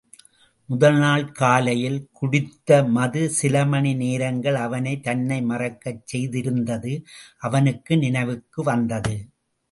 [0.69, 6.93] முதல் நாள் காலையில் குடித்த மது சிலமணி நேரங்கள் அவனைத் தன்னை மறக்கச் செய்திருந்தது
[7.39, 9.15] அவனுக்கு நினைவுக்கு வந்தது.